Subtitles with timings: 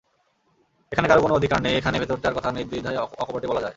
[0.91, 3.69] এখানে কারও কোনো অধিকার নেই, এখানে ভেতরটার কথা নির্দ্বিধায় অকপটে বলা যায়।